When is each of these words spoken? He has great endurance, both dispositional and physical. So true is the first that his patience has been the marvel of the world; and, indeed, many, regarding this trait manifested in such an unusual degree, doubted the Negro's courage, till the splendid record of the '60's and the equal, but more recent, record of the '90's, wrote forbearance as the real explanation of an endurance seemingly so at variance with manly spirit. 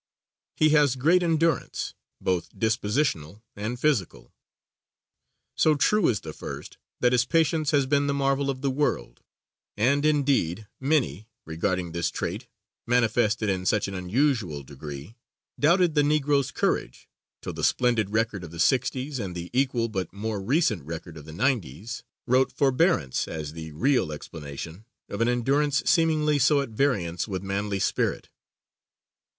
He 0.55 0.69
has 0.69 0.95
great 0.95 1.21
endurance, 1.21 1.93
both 2.19 2.49
dispositional 2.57 3.43
and 3.55 3.79
physical. 3.79 4.33
So 5.53 5.75
true 5.75 6.07
is 6.07 6.21
the 6.21 6.33
first 6.33 6.79
that 7.01 7.11
his 7.11 7.23
patience 7.23 7.69
has 7.69 7.85
been 7.85 8.07
the 8.07 8.13
marvel 8.15 8.49
of 8.49 8.61
the 8.61 8.71
world; 8.71 9.21
and, 9.77 10.03
indeed, 10.03 10.67
many, 10.79 11.27
regarding 11.45 11.91
this 11.91 12.09
trait 12.09 12.47
manifested 12.87 13.47
in 13.47 13.63
such 13.67 13.87
an 13.87 13.93
unusual 13.93 14.63
degree, 14.63 15.17
doubted 15.59 15.93
the 15.93 16.01
Negro's 16.01 16.49
courage, 16.49 17.07
till 17.43 17.53
the 17.53 17.63
splendid 17.63 18.09
record 18.09 18.43
of 18.43 18.49
the 18.49 18.57
'60's 18.57 19.19
and 19.19 19.35
the 19.35 19.51
equal, 19.53 19.87
but 19.87 20.11
more 20.11 20.41
recent, 20.41 20.83
record 20.83 21.15
of 21.15 21.25
the 21.25 21.31
'90's, 21.31 22.01
wrote 22.25 22.51
forbearance 22.51 23.27
as 23.27 23.53
the 23.53 23.71
real 23.73 24.11
explanation 24.11 24.83
of 25.09 25.21
an 25.21 25.29
endurance 25.29 25.83
seemingly 25.85 26.39
so 26.39 26.59
at 26.61 26.69
variance 26.69 27.27
with 27.27 27.43
manly 27.43 27.77
spirit. 27.77 28.29